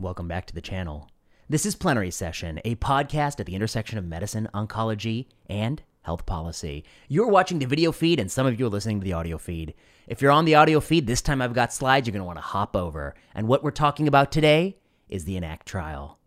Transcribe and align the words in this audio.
welcome 0.00 0.26
back 0.26 0.46
to 0.46 0.54
the 0.54 0.62
channel. 0.62 1.10
This 1.50 1.66
is 1.66 1.74
Plenary 1.74 2.10
Session, 2.10 2.58
a 2.64 2.74
podcast 2.76 3.38
at 3.38 3.44
the 3.44 3.54
intersection 3.54 3.98
of 3.98 4.06
medicine, 4.06 4.48
oncology, 4.54 5.26
and 5.46 5.82
health 6.02 6.24
policy. 6.24 6.84
You're 7.08 7.28
watching 7.28 7.58
the 7.58 7.66
video 7.66 7.92
feed, 7.92 8.18
and 8.18 8.30
some 8.30 8.46
of 8.46 8.58
you 8.58 8.66
are 8.66 8.70
listening 8.70 9.00
to 9.00 9.04
the 9.04 9.12
audio 9.12 9.36
feed. 9.36 9.74
If 10.06 10.22
you're 10.22 10.30
on 10.30 10.46
the 10.46 10.54
audio 10.54 10.80
feed, 10.80 11.06
this 11.06 11.20
time 11.20 11.42
I've 11.42 11.52
got 11.52 11.74
slides 11.74 12.06
you're 12.06 12.12
going 12.12 12.22
to 12.22 12.26
want 12.26 12.38
to 12.38 12.42
hop 12.42 12.74
over. 12.74 13.14
And 13.34 13.46
what 13.46 13.62
we're 13.62 13.72
talking 13.72 14.08
about 14.08 14.32
today 14.32 14.78
is 15.10 15.26
the 15.26 15.36
ENACT 15.36 15.66
trial. 15.66 16.18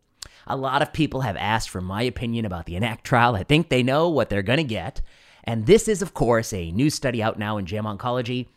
A 0.46 0.56
lot 0.56 0.84
of 0.84 0.94
people 0.94 1.22
have 1.22 1.38
asked 1.38 1.70
for 1.70 1.82
my 1.82 2.04
opinion 2.04 2.46
about 2.46 2.68
the 2.68 2.76
ENACT 2.76 3.02
trial. 3.04 3.36
I 3.36 3.44
think 3.44 3.70
they 3.70 3.82
know 3.82 4.08
what 4.08 4.30
they're 4.30 4.44
going 4.44 4.58
to 4.58 4.64
get. 4.64 5.02
And 5.46 5.66
this 5.66 5.88
is, 5.88 6.04
of 6.04 6.14
course, 6.14 6.54
a 6.54 6.72
new 6.72 6.92
study 6.92 7.24
out 7.24 7.40
now 7.40 7.58
in 7.58 7.66
JAMA 7.66 7.98
Oncology 7.98 8.50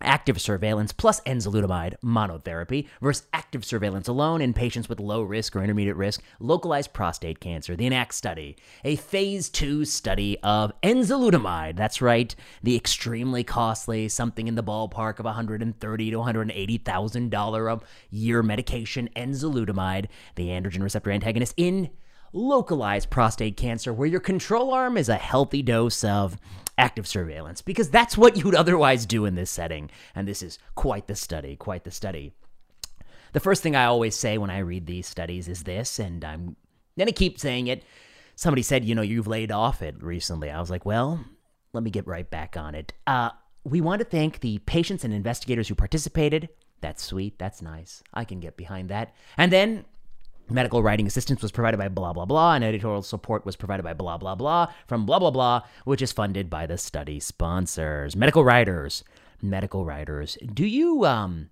active 0.00 0.40
surveillance 0.40 0.92
plus 0.92 1.20
enzalutamide 1.22 1.94
monotherapy 2.02 2.88
versus 3.00 3.26
active 3.32 3.64
surveillance 3.64 4.08
alone 4.08 4.40
in 4.40 4.52
patients 4.52 4.88
with 4.88 5.00
low 5.00 5.22
risk 5.22 5.56
or 5.56 5.62
intermediate 5.62 5.96
risk 5.96 6.22
localized 6.40 6.92
prostate 6.92 7.40
cancer. 7.40 7.76
The 7.76 7.86
ENACT 7.86 8.12
study, 8.12 8.56
a 8.84 8.96
phase 8.96 9.48
two 9.48 9.84
study 9.84 10.38
of 10.42 10.72
enzalutamide. 10.82 11.76
That's 11.76 12.02
right, 12.02 12.34
the 12.62 12.76
extremely 12.76 13.44
costly, 13.44 14.08
something 14.08 14.48
in 14.48 14.54
the 14.54 14.62
ballpark 14.62 15.18
of 15.18 15.24
130 15.24 16.10
to 16.10 16.16
180 16.16 16.78
thousand 16.78 17.30
dollar 17.30 17.68
a 17.68 17.80
year 18.10 18.42
medication 18.42 19.08
enzalutamide, 19.16 20.06
the 20.36 20.48
androgen 20.48 20.82
receptor 20.82 21.10
antagonist 21.10 21.54
in 21.56 21.90
localized 22.32 23.10
prostate 23.10 23.56
cancer, 23.56 23.92
where 23.92 24.08
your 24.08 24.20
control 24.20 24.72
arm 24.72 24.96
is 24.96 25.08
a 25.08 25.16
healthy 25.16 25.62
dose 25.62 26.04
of 26.04 26.36
active 26.78 27.06
surveillance, 27.06 27.60
because 27.60 27.90
that's 27.90 28.16
what 28.16 28.36
you'd 28.36 28.54
otherwise 28.54 29.04
do 29.04 29.26
in 29.26 29.34
this 29.34 29.50
setting. 29.50 29.90
And 30.14 30.26
this 30.26 30.42
is 30.42 30.58
quite 30.74 31.08
the 31.08 31.16
study, 31.16 31.56
quite 31.56 31.84
the 31.84 31.90
study. 31.90 32.32
The 33.32 33.40
first 33.40 33.62
thing 33.62 33.76
I 33.76 33.84
always 33.84 34.16
say 34.16 34.38
when 34.38 34.50
I 34.50 34.58
read 34.60 34.86
these 34.86 35.06
studies 35.06 35.48
is 35.48 35.64
this, 35.64 35.98
and 35.98 36.24
I'm 36.24 36.56
going 36.96 37.08
to 37.08 37.12
keep 37.12 37.38
saying 37.38 37.66
it. 37.66 37.84
Somebody 38.36 38.62
said, 38.62 38.84
you 38.84 38.94
know, 38.94 39.02
you've 39.02 39.26
laid 39.26 39.52
off 39.52 39.82
it 39.82 40.02
recently. 40.02 40.50
I 40.50 40.60
was 40.60 40.70
like, 40.70 40.86
well, 40.86 41.24
let 41.72 41.82
me 41.82 41.90
get 41.90 42.06
right 42.06 42.28
back 42.30 42.56
on 42.56 42.74
it. 42.74 42.94
Uh, 43.06 43.30
we 43.64 43.80
want 43.80 43.98
to 43.98 44.04
thank 44.04 44.40
the 44.40 44.58
patients 44.60 45.04
and 45.04 45.12
investigators 45.12 45.68
who 45.68 45.74
participated. 45.74 46.48
That's 46.80 47.02
sweet. 47.02 47.38
That's 47.38 47.60
nice. 47.60 48.02
I 48.14 48.24
can 48.24 48.40
get 48.40 48.56
behind 48.56 48.88
that. 48.88 49.14
And 49.36 49.52
then 49.52 49.84
Medical 50.50 50.82
writing 50.82 51.06
assistance 51.06 51.42
was 51.42 51.52
provided 51.52 51.76
by 51.76 51.88
blah, 51.88 52.12
blah, 52.12 52.24
blah, 52.24 52.54
and 52.54 52.64
editorial 52.64 53.02
support 53.02 53.44
was 53.44 53.56
provided 53.56 53.82
by 53.82 53.92
blah, 53.92 54.16
blah, 54.16 54.34
blah 54.34 54.72
from 54.86 55.04
blah, 55.04 55.18
blah, 55.18 55.30
blah, 55.30 55.62
which 55.84 56.00
is 56.00 56.12
funded 56.12 56.48
by 56.48 56.66
the 56.66 56.78
study 56.78 57.20
sponsors. 57.20 58.16
Medical 58.16 58.44
writers. 58.44 59.04
Medical 59.42 59.84
writers. 59.84 60.38
Do 60.54 60.64
you, 60.64 61.04
um, 61.04 61.50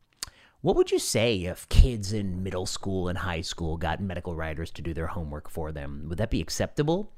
what 0.63 0.77
would 0.77 0.91
you 0.91 0.99
say 0.99 1.45
if 1.45 1.69
kids 1.69 2.13
in 2.13 2.43
middle 2.43 2.67
school 2.67 3.09
and 3.09 3.19
high 3.19 3.43
school 3.43 3.77
got 3.77 4.01
medical 4.01 4.35
writers 4.35 4.71
to 4.73 4.83
do 4.83 4.95
their 4.95 5.09
homework 5.09 5.51
for 5.51 5.73
them? 5.73 6.07
Would 6.09 6.19
that 6.19 6.31
be 6.31 6.41
acceptable? 6.41 7.13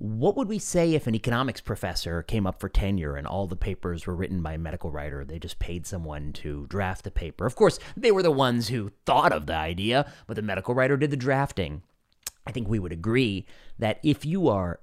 What 0.00 0.36
would 0.36 0.46
we 0.46 0.60
say 0.60 0.94
if 0.94 1.08
an 1.08 1.16
economics 1.16 1.60
professor 1.60 2.22
came 2.22 2.46
up 2.46 2.60
for 2.60 2.68
tenure 2.68 3.16
and 3.16 3.26
all 3.26 3.48
the 3.48 3.56
papers 3.56 4.06
were 4.06 4.14
written 4.14 4.42
by 4.42 4.52
a 4.52 4.58
medical 4.58 4.92
writer? 4.92 5.24
They 5.24 5.40
just 5.40 5.58
paid 5.58 5.88
someone 5.88 6.32
to 6.34 6.68
draft 6.68 7.02
the 7.02 7.10
paper. 7.10 7.46
Of 7.46 7.56
course, 7.56 7.80
they 7.96 8.12
were 8.12 8.22
the 8.22 8.30
ones 8.30 8.68
who 8.68 8.92
thought 9.06 9.32
of 9.32 9.46
the 9.46 9.56
idea, 9.56 10.08
but 10.28 10.36
the 10.36 10.42
medical 10.42 10.72
writer 10.72 10.96
did 10.96 11.10
the 11.10 11.16
drafting. 11.16 11.82
I 12.46 12.52
think 12.52 12.68
we 12.68 12.78
would 12.78 12.92
agree 12.92 13.44
that 13.80 13.98
if 14.04 14.24
you 14.24 14.46
are 14.48 14.78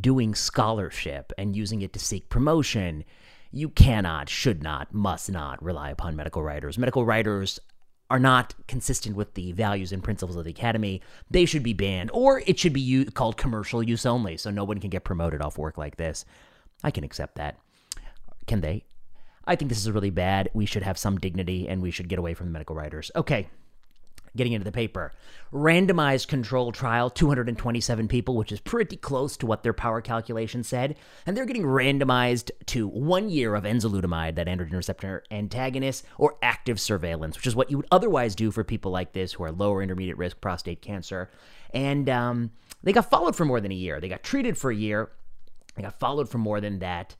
doing 0.00 0.32
scholarship 0.32 1.32
and 1.36 1.56
using 1.56 1.82
it 1.82 1.92
to 1.94 1.98
seek 1.98 2.28
promotion, 2.28 3.02
you 3.50 3.68
cannot, 3.68 4.28
should 4.28 4.62
not, 4.62 4.94
must 4.94 5.28
not 5.28 5.60
rely 5.60 5.90
upon 5.90 6.14
medical 6.14 6.42
writers. 6.44 6.78
Medical 6.78 7.04
writers 7.04 7.58
are 8.12 8.18
not 8.18 8.54
consistent 8.68 9.16
with 9.16 9.32
the 9.32 9.52
values 9.52 9.90
and 9.90 10.04
principles 10.04 10.36
of 10.36 10.44
the 10.44 10.50
academy, 10.50 11.00
they 11.30 11.46
should 11.46 11.62
be 11.62 11.72
banned, 11.72 12.10
or 12.12 12.42
it 12.46 12.58
should 12.58 12.74
be 12.74 12.80
u- 12.82 13.06
called 13.06 13.38
commercial 13.38 13.82
use 13.82 14.04
only, 14.04 14.36
so 14.36 14.50
no 14.50 14.64
one 14.64 14.76
can 14.76 14.90
get 14.90 15.02
promoted 15.02 15.40
off 15.40 15.56
work 15.56 15.78
like 15.78 15.96
this. 15.96 16.26
I 16.84 16.90
can 16.90 17.04
accept 17.04 17.36
that. 17.36 17.58
Can 18.46 18.60
they? 18.60 18.84
I 19.46 19.56
think 19.56 19.70
this 19.70 19.78
is 19.78 19.90
really 19.90 20.10
bad. 20.10 20.50
We 20.52 20.66
should 20.66 20.82
have 20.82 20.98
some 20.98 21.16
dignity, 21.16 21.66
and 21.66 21.80
we 21.80 21.90
should 21.90 22.10
get 22.10 22.18
away 22.18 22.34
from 22.34 22.48
the 22.48 22.52
medical 22.52 22.76
writers. 22.76 23.10
Okay, 23.16 23.48
getting 24.36 24.52
into 24.52 24.64
the 24.64 24.72
paper. 24.72 25.12
Randomized 25.52 26.28
control 26.28 26.72
trial, 26.72 27.10
227 27.10 28.08
people, 28.08 28.36
which 28.36 28.52
is 28.52 28.60
pretty 28.60 28.96
close 28.96 29.36
to 29.36 29.46
what 29.46 29.62
their 29.62 29.72
power 29.72 30.00
calculation 30.00 30.62
said. 30.62 30.96
And 31.26 31.36
they're 31.36 31.46
getting 31.46 31.64
randomized 31.64 32.50
to 32.66 32.88
one 32.88 33.28
year 33.28 33.54
of 33.54 33.64
enzalutamide, 33.64 34.36
that 34.36 34.46
androgen 34.46 34.72
receptor 34.72 35.24
antagonist, 35.30 36.04
or 36.18 36.36
active 36.42 36.80
surveillance, 36.80 37.36
which 37.36 37.46
is 37.46 37.56
what 37.56 37.70
you 37.70 37.76
would 37.76 37.88
otherwise 37.90 38.34
do 38.34 38.50
for 38.50 38.64
people 38.64 38.90
like 38.90 39.12
this 39.12 39.32
who 39.32 39.44
are 39.44 39.52
lower 39.52 39.82
intermediate 39.82 40.16
risk 40.16 40.40
prostate 40.40 40.80
cancer. 40.80 41.30
And 41.74 42.08
um, 42.08 42.50
they 42.82 42.92
got 42.92 43.10
followed 43.10 43.36
for 43.36 43.44
more 43.44 43.60
than 43.60 43.72
a 43.72 43.76
year. 43.76 44.00
They 44.00 44.08
got 44.08 44.22
treated 44.22 44.56
for 44.56 44.70
a 44.70 44.76
year. 44.76 45.10
They 45.74 45.82
got 45.82 45.98
followed 45.98 46.28
for 46.28 46.38
more 46.38 46.60
than 46.60 46.80
that 46.80 47.16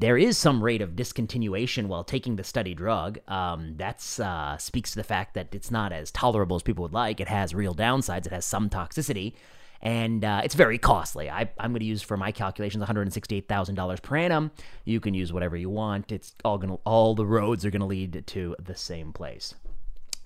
there 0.00 0.18
is 0.18 0.36
some 0.36 0.62
rate 0.62 0.82
of 0.82 0.90
discontinuation 0.90 1.86
while 1.86 2.04
taking 2.04 2.36
the 2.36 2.44
study 2.44 2.74
drug. 2.74 3.18
Um, 3.28 3.76
that 3.76 4.04
uh, 4.20 4.58
speaks 4.58 4.90
to 4.90 4.96
the 4.96 5.04
fact 5.04 5.34
that 5.34 5.54
it's 5.54 5.70
not 5.70 5.92
as 5.92 6.10
tolerable 6.10 6.56
as 6.56 6.62
people 6.62 6.82
would 6.82 6.92
like. 6.92 7.20
It 7.20 7.28
has 7.28 7.54
real 7.54 7.74
downsides. 7.74 8.26
It 8.26 8.32
has 8.32 8.44
some 8.44 8.68
toxicity, 8.68 9.34
and 9.80 10.24
uh, 10.24 10.40
it's 10.42 10.56
very 10.56 10.78
costly. 10.78 11.30
I, 11.30 11.42
am 11.58 11.70
going 11.70 11.80
to 11.80 11.86
use 11.86 12.02
for 12.02 12.16
my 12.16 12.32
calculations 12.32 12.84
$168,000 12.84 14.02
per 14.02 14.16
annum. 14.16 14.50
You 14.84 14.98
can 14.98 15.14
use 15.14 15.32
whatever 15.32 15.56
you 15.56 15.70
want. 15.70 16.10
It's 16.10 16.34
all 16.44 16.58
going 16.58 16.70
to 16.70 16.80
all 16.84 17.14
the 17.14 17.26
roads 17.26 17.64
are 17.64 17.70
going 17.70 17.80
to 17.80 17.86
lead 17.86 18.24
to 18.26 18.56
the 18.58 18.74
same 18.74 19.12
place. 19.12 19.54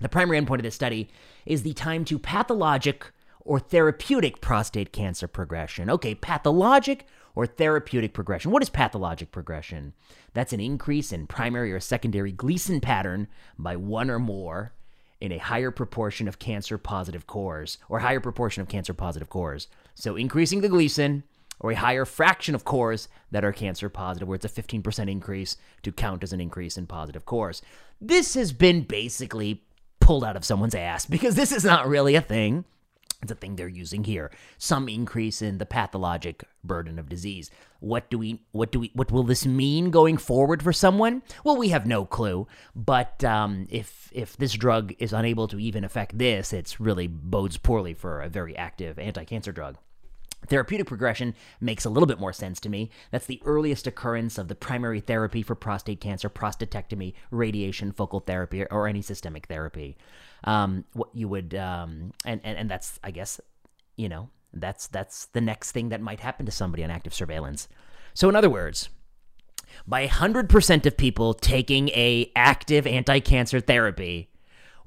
The 0.01 0.09
primary 0.09 0.41
endpoint 0.41 0.57
of 0.57 0.63
this 0.63 0.77
study 0.77 1.11
is 1.45 1.63
the 1.63 1.75
time 1.75 2.05
to 2.07 2.19
pathologic 2.19 3.11
or 3.41 3.59
therapeutic 3.59 4.41
prostate 4.41 4.93
cancer 4.93 5.27
progression. 5.27 5.91
Okay, 5.91 6.15
pathologic 6.15 7.07
or 7.39 7.47
therapeutic 7.47 8.15
progression. 8.15 8.51
What 8.51 8.65
is 8.65 8.69
pathologic 8.69 9.31
progression? 9.31 9.93
That's 10.35 10.53
an 10.53 10.59
increase 10.59 11.13
in 11.13 11.29
primary 11.29 11.73
or 11.73 11.79
secondary 11.79 12.33
Gleason 12.33 12.81
pattern 12.81 13.29
by 13.57 13.77
one 13.77 14.11
or 14.11 14.19
more 14.19 14.73
in 15.21 15.31
a 15.31 15.39
higher 15.39 15.71
proportion 15.71 16.27
of 16.27 16.41
cancer 16.41 16.79
positive 16.79 17.29
cores 17.29 17.79
or 17.89 18.01
higher 18.01 18.19
proportion 18.19 18.61
of 18.61 18.67
cancer 18.67 18.93
positive 18.93 19.31
cores. 19.31 19.69
So 19.95 20.17
increasing 20.17 20.63
the 20.63 20.69
Gleason 20.69 21.23
or 21.61 21.71
a 21.71 21.77
higher 21.77 22.05
fraction 22.05 22.57
of 22.57 22.65
cores 22.65 23.07
that 23.31 23.45
are 23.45 23.53
cancer 23.53 23.89
positive, 23.89 24.27
where 24.27 24.35
it's 24.35 24.45
a 24.45 24.49
15% 24.49 25.09
increase 25.09 25.57
to 25.85 25.93
count 25.93 26.25
as 26.25 26.33
an 26.33 26.41
increase 26.41 26.77
in 26.77 26.89
positive 26.89 27.25
cores. 27.25 27.63
This 28.01 28.35
has 28.35 28.53
been 28.53 28.83
basically 28.83 29.63
pulled 30.01 30.25
out 30.25 30.35
of 30.35 30.45
someone's 30.45 30.75
ass 30.75 31.07
because 31.07 31.37
this 31.37 31.53
is 31.53 31.65
not 31.65 31.87
really 31.87 32.17
a 32.17 32.21
thing. 32.21 32.65
It's 33.21 33.33
a 33.33 33.35
thing 33.35 33.57
they're 33.57 33.67
using 33.67 34.05
here. 34.05 34.31
Some 34.59 34.89
increase 34.89 35.43
in 35.43 35.59
the 35.59 35.67
pathologic 35.67 36.45
burden 36.63 37.01
of 37.01 37.09
disease. 37.09 37.51
What 37.81 38.09
do 38.11 38.19
we? 38.19 38.43
What 38.53 38.71
do 38.71 38.79
we? 38.79 38.93
What 38.95 39.11
will 39.11 39.25
this 39.25 39.45
mean 39.45 39.91
going 39.91 40.19
forward 40.19 40.63
for 40.63 40.73
someone? 40.73 41.23
Well, 41.43 41.57
we 41.57 41.71
have 41.71 41.85
no 41.85 42.05
clue. 42.05 42.47
But 42.77 43.25
um, 43.25 43.67
if 43.71 44.09
if 44.13 44.37
this 44.37 44.53
drug 44.53 44.95
is 45.01 45.13
unable 45.13 45.49
to 45.49 45.59
even 45.59 45.83
affect 45.83 46.17
this, 46.17 46.53
it's 46.53 46.79
really 46.79 47.09
bodes 47.09 47.57
poorly 47.57 47.93
for 47.93 48.21
a 48.21 48.29
very 48.29 48.57
active 48.57 49.01
anti-cancer 49.01 49.51
drug. 49.51 49.79
Therapeutic 50.47 50.87
progression 50.87 51.35
makes 51.61 51.85
a 51.85 51.91
little 51.91 52.07
bit 52.07 52.21
more 52.21 52.33
sense 52.33 52.61
to 52.61 52.69
me. 52.69 52.91
That's 53.11 53.27
the 53.27 53.43
earliest 53.45 53.89
occurrence 53.89 54.39
of 54.39 54.47
the 54.47 54.55
primary 54.55 55.01
therapy 55.01 55.43
for 55.43 55.57
prostate 55.57 56.01
cancer, 56.01 56.31
prostatectomy, 56.31 57.15
radiation, 57.33 57.91
focal 57.91 58.21
therapy, 58.21 58.65
or 58.67 58.87
any 58.87 59.03
systemic 59.03 59.47
therapy 59.49 59.97
um, 60.45 60.85
what 60.93 61.09
you 61.15 61.29
would 61.29 61.55
um, 61.55 62.13
and, 62.25 62.41
and 62.45 62.59
and 62.59 62.71
that's 62.71 62.99
I 63.03 63.11
guess 63.11 63.41
you 63.97 64.09
know 64.09 64.31
that's 64.53 64.87
that's 64.87 65.27
the 65.27 65.41
next 65.41 65.73
thing 65.73 65.91
that 65.91 66.01
might 66.01 66.21
happen 66.21 66.47
to 66.47 66.53
somebody 66.53 66.85
on 66.85 66.91
active 66.91 67.15
surveillance. 67.15 67.69
So 68.15 68.29
in 68.29 68.37
other 68.37 68.51
words, 68.51 68.89
by 69.87 70.07
100% 70.07 70.87
of 70.87 70.97
people 70.97 71.35
taking 71.35 71.89
a 71.91 72.33
active 72.35 72.87
anti-cancer 72.87 73.61
therapy, 73.61 74.28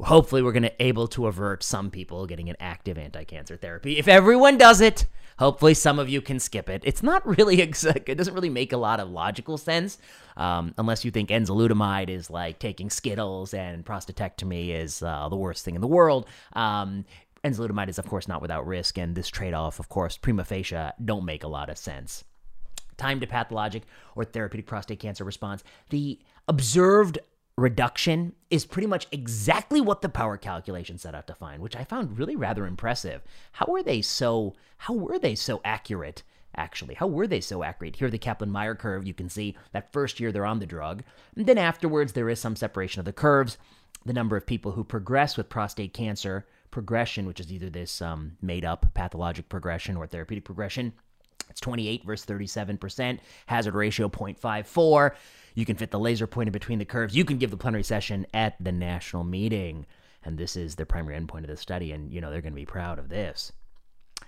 hopefully 0.04 0.42
we're 0.42 0.52
going 0.52 0.64
to 0.64 0.84
able 0.84 1.08
to 1.08 1.28
avert 1.28 1.64
some 1.64 1.92
people 1.92 2.26
getting 2.26 2.50
an 2.50 2.56
active 2.60 2.98
anti-cancer 2.98 3.58
therapy. 3.58 3.98
If 3.98 4.08
everyone 4.08 4.58
does 4.58 4.82
it, 4.82 5.06
hopefully 5.40 5.74
some 5.74 6.00
of 6.00 6.10
you 6.10 6.22
can 6.22 6.40
skip 6.40 6.70
it. 6.70 6.82
It's 6.86 7.04
not 7.04 7.26
really 7.38 7.62
it 7.62 8.18
doesn't 8.18 8.34
really 8.34 8.50
make 8.50 8.74
a 8.74 8.78
lot 8.78 9.00
of 9.00 9.10
logical 9.10 9.58
sense 9.58 9.98
um, 10.38 10.74
unless 10.78 11.06
you 11.06 11.12
think 11.12 11.30
enzalutamide 11.30 12.10
is 12.10 12.30
like 12.30 12.60
taking 12.60 12.90
Skittles 12.90 13.54
and 13.54 13.86
prostatectomy 13.86 14.70
is 14.70 15.04
uh, 15.04 15.30
the 15.30 15.38
worst 15.38 15.64
thing 15.66 15.76
in 15.76 15.82
the 15.82 15.88
world. 15.88 16.28
Um, 16.54 17.06
enzalutamide 17.44 17.90
is 17.90 18.00
of 18.00 18.08
course 18.08 18.28
not 18.28 18.42
without 18.42 18.68
risk, 18.68 18.98
and 18.98 19.16
this 19.16 19.28
trade-off, 19.28 19.80
of 19.80 19.90
course, 19.90 20.18
prima 20.18 20.46
facie, 20.46 20.92
don't 21.04 21.26
make 21.26 21.44
a 21.44 21.48
lot 21.48 21.70
of 21.70 21.78
sense 21.78 22.24
time 22.98 23.20
to 23.20 23.26
pathologic 23.26 23.84
or 24.16 24.24
therapeutic 24.24 24.68
prostate 24.68 25.00
cancer 25.00 25.24
response. 25.24 25.64
The 25.90 26.20
observed 26.48 27.18
reduction 27.58 28.34
is 28.50 28.66
pretty 28.66 28.88
much 28.88 29.08
exactly 29.12 29.82
what 29.82 30.02
the 30.02 30.10
power 30.10 30.38
calculation 30.38 30.98
set 30.98 31.16
out 31.16 31.28
to 31.28 31.36
find, 31.36 31.62
which 31.62 31.76
I 31.76 31.84
found 31.84 32.18
really 32.18 32.36
rather 32.36 32.66
impressive. 32.66 33.22
How 33.54 33.66
were 33.68 33.84
they 33.84 34.02
so 34.02 34.56
how 34.78 34.94
were 34.94 35.20
they 35.20 35.36
so 35.36 35.62
accurate? 35.64 36.24
Actually, 36.56 36.96
how 36.96 37.08
were 37.08 37.28
they 37.28 37.40
so 37.40 37.64
accurate? 37.64 37.96
Here, 37.96 38.10
the 38.10 38.18
Kaplan 38.18 38.52
Meier 38.52 38.76
curve, 38.76 39.08
you 39.08 39.14
can 39.14 39.30
see 39.30 39.56
that 39.72 39.94
first 39.94 40.20
year 40.20 40.32
they're 40.32 40.46
on 40.46 40.60
the 40.60 40.66
drug. 40.66 41.04
And 41.36 41.46
then 41.46 41.58
afterwards, 41.58 42.14
there 42.14 42.30
is 42.30 42.40
some 42.40 42.56
separation 42.56 43.00
of 43.00 43.06
the 43.06 43.14
curves. 43.14 43.58
the 44.06 44.14
number 44.14 44.36
of 44.36 44.46
people 44.46 44.72
who 44.72 44.84
progress 44.84 45.38
with 45.38 45.50
prostate 45.50 45.94
cancer 45.94 46.48
progression, 46.72 47.26
which 47.26 47.40
is 47.40 47.52
either 47.52 47.70
this 47.70 48.02
um, 48.02 48.38
made 48.42 48.66
up 48.66 48.94
pathologic 48.94 49.50
progression 49.50 49.98
or 49.98 50.08
therapeutic 50.08 50.46
progression. 50.46 50.94
It's 51.50 51.60
28 51.60 52.06
versus 52.06 52.26
37%, 52.26 53.20
hazard 53.46 53.76
ratio 53.76 54.10
0.54. 54.10 55.16
You 55.56 55.66
can 55.66 55.76
fit 55.76 55.92
the 55.92 56.00
laser 56.00 56.28
pointer 56.28 56.52
between 56.52 56.80
the 56.80 56.86
curves. 56.86 57.16
You 57.16 57.26
can 57.26 57.38
give 57.38 57.52
the 57.52 57.58
plenary 57.58 57.84
session 57.84 58.26
at 58.34 58.56
the 58.64 58.72
national 58.72 59.24
meeting. 59.24 59.86
And 60.24 60.38
this 60.38 60.56
is 60.56 60.76
the 60.76 60.86
primary 60.86 61.20
endpoint 61.20 61.42
of 61.42 61.48
the 61.48 61.58
study. 61.58 61.92
And, 61.92 62.12
you 62.12 62.22
know, 62.22 62.32
they're 62.32 62.42
going 62.42 62.54
to 62.54 62.56
be 62.56 62.66
proud 62.66 63.00
of 63.00 63.10
this. 63.10 63.52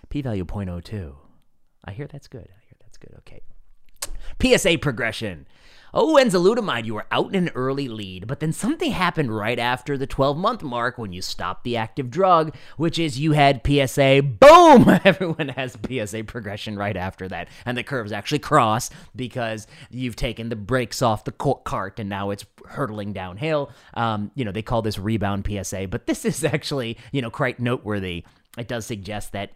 P 0.10 0.22
value 0.22 0.46
0.02. 0.46 1.16
I 1.86 1.92
hear 1.92 2.08
that's 2.08 2.28
good. 2.28 2.48
I 2.48 2.62
hear 2.66 2.76
that's 2.80 2.98
good. 2.98 3.16
Okay. 3.20 3.42
PSA 4.42 4.78
progression. 4.80 5.46
Oh, 5.96 6.16
enzalutamide, 6.16 6.86
you 6.86 6.96
were 6.96 7.06
out 7.12 7.36
in 7.36 7.36
an 7.36 7.54
early 7.54 7.88
lead, 7.88 8.26
but 8.26 8.40
then 8.40 8.52
something 8.52 8.92
happened 8.92 9.36
right 9.36 9.60
after 9.60 9.96
the 9.96 10.08
12 10.08 10.36
month 10.38 10.64
mark 10.64 10.98
when 10.98 11.14
you 11.14 11.22
stopped 11.22 11.64
the 11.64 11.78
active 11.78 12.10
drug, 12.10 12.56
which 12.78 12.98
is 12.98 13.20
you 13.20 13.34
had 13.34 13.62
PSA. 13.64 14.24
Boom! 14.24 15.00
Everyone 15.06 15.50
has 15.50 15.78
PSA 15.88 16.24
progression 16.24 16.78
right 16.78 16.98
after 16.98 17.28
that. 17.28 17.48
And 17.64 17.78
the 17.78 17.84
curves 17.84 18.12
actually 18.12 18.40
cross 18.40 18.90
because 19.16 19.68
you've 19.92 20.16
taken 20.16 20.50
the 20.50 20.56
brakes 20.56 21.04
off 21.04 21.26
the 21.26 21.32
cart 21.32 22.00
and 22.00 22.10
now 22.10 22.32
it's 22.32 22.46
hurtling 22.70 23.14
downhill. 23.14 23.70
Um, 23.94 24.32
you 24.34 24.46
know, 24.46 24.52
they 24.52 24.64
call 24.64 24.82
this 24.82 24.98
rebound 24.98 25.48
PSA, 25.48 25.90
but 25.90 26.08
this 26.08 26.26
is 26.26 26.44
actually, 26.44 26.98
you 27.12 27.22
know, 27.22 27.30
quite 27.30 27.60
noteworthy. 27.60 28.26
It 28.58 28.68
does 28.68 28.88
suggest 28.88 29.32
that 29.34 29.52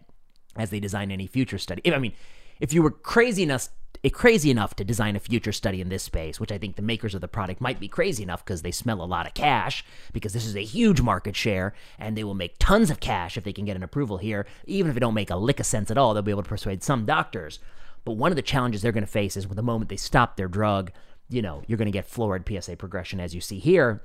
as 0.54 0.70
they 0.70 0.78
design 0.78 1.10
any 1.10 1.26
future 1.26 1.58
study, 1.58 1.82
I 1.92 1.98
mean, 1.98 2.12
if 2.60 2.72
you 2.72 2.82
were 2.84 2.92
crazy 2.92 3.42
enough 3.42 3.68
crazy 4.12 4.50
enough 4.50 4.74
to 4.76 4.84
design 4.84 5.16
a 5.16 5.20
future 5.20 5.52
study 5.52 5.80
in 5.80 5.88
this 5.88 6.02
space, 6.02 6.38
which 6.38 6.52
I 6.52 6.58
think 6.58 6.76
the 6.76 6.82
makers 6.82 7.14
of 7.14 7.20
the 7.20 7.28
product 7.28 7.60
might 7.60 7.80
be 7.80 7.88
crazy 7.88 8.22
enough 8.22 8.44
because 8.44 8.62
they 8.62 8.70
smell 8.70 9.02
a 9.02 9.04
lot 9.04 9.26
of 9.26 9.34
cash, 9.34 9.84
because 10.12 10.32
this 10.32 10.46
is 10.46 10.56
a 10.56 10.64
huge 10.64 11.00
market 11.00 11.36
share, 11.36 11.74
and 11.98 12.16
they 12.16 12.24
will 12.24 12.34
make 12.34 12.56
tons 12.58 12.90
of 12.90 13.00
cash 13.00 13.36
if 13.36 13.44
they 13.44 13.52
can 13.52 13.64
get 13.64 13.76
an 13.76 13.82
approval 13.82 14.18
here. 14.18 14.46
Even 14.66 14.90
if 14.90 14.96
it 14.96 15.00
don't 15.00 15.14
make 15.14 15.30
a 15.30 15.36
lick 15.36 15.60
of 15.60 15.66
sense 15.66 15.90
at 15.90 15.98
all, 15.98 16.14
they'll 16.14 16.22
be 16.22 16.30
able 16.30 16.42
to 16.42 16.48
persuade 16.48 16.82
some 16.82 17.04
doctors. 17.04 17.58
But 18.04 18.12
one 18.12 18.32
of 18.32 18.36
the 18.36 18.42
challenges 18.42 18.82
they're 18.82 18.92
going 18.92 19.04
to 19.04 19.10
face 19.10 19.36
is 19.36 19.46
with 19.46 19.56
the 19.56 19.62
moment 19.62 19.90
they 19.90 19.96
stop 19.96 20.36
their 20.36 20.48
drug, 20.48 20.92
you 21.28 21.42
know, 21.42 21.62
you're 21.66 21.78
going 21.78 21.86
to 21.86 21.92
get 21.92 22.06
florid 22.06 22.44
PSA 22.48 22.76
progression 22.76 23.20
as 23.20 23.34
you 23.34 23.40
see 23.40 23.58
here. 23.58 24.02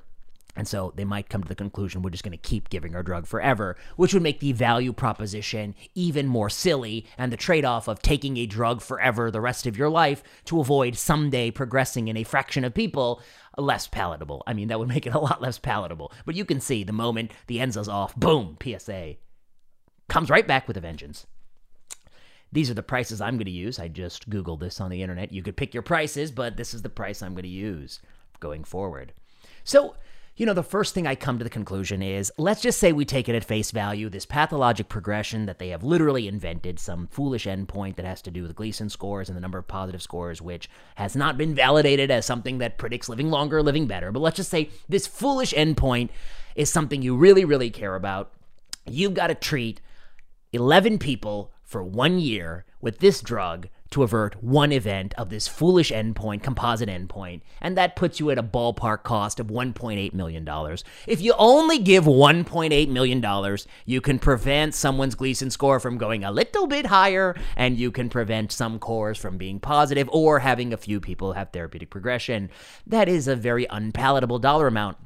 And 0.56 0.68
so 0.68 0.94
they 0.96 1.06
might 1.06 1.30
come 1.30 1.42
to 1.42 1.48
the 1.48 1.56
conclusion 1.56 2.02
we're 2.02 2.12
just 2.12 2.24
going 2.24 2.32
to 2.32 2.38
keep 2.38 2.70
giving 2.70 2.96
our 2.96 3.04
drug 3.04 3.26
forever, 3.26 3.76
which 3.96 4.14
would 4.14 4.24
make 4.24 4.40
the 4.40 4.52
value 4.52 4.94
proposition 4.94 5.74
even 5.96 6.28
more 6.28 6.50
silly 6.50 7.08
and 7.18 7.32
the 7.32 7.38
trade 7.38 7.66
off 7.66 7.88
of 7.88 8.02
taking 8.02 8.38
a 8.38 8.46
drug 8.46 8.82
forever 8.82 9.32
the 9.32 9.42
rest 9.42 9.66
of 9.66 9.78
your 9.78 9.90
life 9.90 10.24
to 10.46 10.60
avoid 10.60 10.96
someday 10.96 11.50
progressing 11.50 12.08
in 12.08 12.18
a 12.18 12.24
fraction 12.24 12.64
of 12.64 12.74
people 12.74 13.22
less 13.58 13.88
palatable. 13.88 14.44
I 14.46 14.54
mean, 14.54 14.68
that 14.68 14.80
would 14.80 14.90
make 14.90 15.08
it 15.08 15.14
a 15.14 15.20
lot 15.20 15.42
less 15.42 15.58
palatable. 15.58 16.12
But 16.26 16.36
you 16.36 16.46
can 16.46 16.60
see 16.60 16.84
the 16.84 16.94
moment 16.94 17.32
the 17.48 17.60
enza's 17.60 17.90
off, 17.90 18.16
boom, 18.16 18.58
PSA 18.62 19.16
comes 20.08 20.30
right 20.30 20.48
back 20.48 20.68
with 20.68 20.78
a 20.78 20.82
vengeance. 20.82 21.26
These 22.52 22.70
are 22.70 22.76
the 22.76 22.84
prices 22.84 23.20
I'm 23.20 23.38
going 23.38 23.46
to 23.46 23.52
use. 23.52 23.80
I 23.80 23.88
just 23.88 24.30
Googled 24.30 24.60
this 24.60 24.80
on 24.80 24.92
the 24.92 25.02
internet. 25.02 25.32
You 25.32 25.42
could 25.42 25.58
pick 25.58 25.74
your 25.74 25.82
prices, 25.82 26.32
but 26.32 26.56
this 26.56 26.76
is 26.76 26.84
the 26.84 26.90
price 26.90 27.24
I'm 27.24 27.34
going 27.34 27.44
to 27.44 27.50
use 27.50 28.00
going 28.40 28.64
forward. 28.64 29.14
So, 29.64 29.96
you 30.36 30.48
know, 30.48 30.54
the 30.54 30.64
first 30.64 30.96
thing 30.96 31.06
I 31.06 31.14
come 31.14 31.38
to 31.38 31.44
the 31.44 31.50
conclusion 31.50 32.02
is 32.02 32.32
let's 32.40 32.62
just 32.62 32.80
say 32.80 32.92
we 32.92 33.06
take 33.06 33.30
it 33.30 33.36
at 33.36 33.46
face 33.46 33.70
value, 33.70 34.10
this 34.10 34.26
pathologic 34.26 34.90
progression 34.90 35.46
that 35.46 35.60
they 35.60 35.70
have 35.70 35.84
literally 35.84 36.28
invented, 36.28 36.80
some 36.80 37.08
foolish 37.08 37.46
endpoint 37.46 37.98
that 37.98 38.06
has 38.06 38.22
to 38.24 38.32
do 38.32 38.42
with 38.42 38.56
Gleason 38.56 38.90
scores 38.90 39.30
and 39.30 39.38
the 39.38 39.42
number 39.42 39.60
of 39.60 39.68
positive 39.68 40.02
scores, 40.02 40.42
which 40.42 40.70
has 40.96 41.16
not 41.16 41.38
been 41.38 41.54
validated 41.54 42.10
as 42.10 42.26
something 42.26 42.58
that 42.58 42.80
predicts 42.80 43.10
living 43.10 43.30
longer, 43.30 43.62
living 43.62 43.86
better. 43.86 44.12
But 44.12 44.22
let's 44.22 44.38
just 44.38 44.50
say 44.50 44.72
this 44.90 45.06
foolish 45.06 45.54
endpoint 45.54 46.10
is 46.56 46.68
something 46.68 47.04
you 47.04 47.16
really, 47.16 47.46
really 47.46 47.70
care 47.70 47.94
about. 47.94 48.34
You've 48.88 49.14
got 49.14 49.28
to 49.28 49.36
treat 49.36 49.82
11 50.52 50.98
people 50.98 51.52
for 51.62 51.84
one 51.84 52.20
year 52.20 52.66
with 52.82 53.00
this 53.00 53.22
drug 53.22 53.68
to 53.94 54.04
avert 54.04 54.44
one 54.44 54.72
event 54.72 55.14
of 55.18 55.30
this 55.30 55.48
foolish 55.48 55.92
endpoint, 55.92 56.44
composite 56.44 56.90
endpoint, 56.90 57.42
and 57.62 57.78
that 57.78 57.96
puts 57.96 58.20
you 58.20 58.32
at 58.32 58.38
a 58.38 58.44
ballpark 58.44 59.04
cost 59.04 59.40
of 59.40 59.48
$1.8 59.48 60.14
million. 60.14 60.48
If 61.08 61.22
you 61.22 61.34
only 61.38 61.80
give 61.80 62.06
$1.8 62.06 62.90
million, 62.90 63.58
you 63.86 64.02
can 64.02 64.20
prevent 64.20 64.74
someone's 64.74 65.16
Gleason 65.16 65.52
score 65.52 65.80
from 65.80 65.98
going 65.98 66.24
a 66.24 66.32
little 66.32 66.68
bit 66.68 66.88
higher, 66.88 67.36
and 67.56 67.78
you 67.78 67.92
can 67.92 68.10
prevent 68.10 68.52
some 68.52 68.80
cores 68.80 69.18
from 69.18 69.38
being 69.38 69.60
positive 69.60 70.10
or 70.12 70.40
having 70.40 70.74
a 70.74 70.78
few 70.78 71.00
people 71.00 71.34
have 71.34 71.52
therapeutic 71.52 71.90
progression. 71.90 72.50
That 72.88 73.08
is 73.08 73.28
a 73.28 73.36
very 73.36 73.68
unpalatable 73.70 74.40
dollar 74.40 74.68
amount. 74.68 74.98